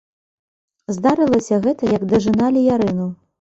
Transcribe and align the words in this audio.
Здарылася 0.97 1.59
гэта, 1.67 1.83
як 1.97 2.07
дажыналі 2.15 2.65
ярыну. 2.75 3.07